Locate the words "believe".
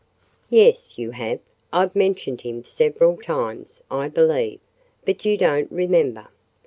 4.07-4.59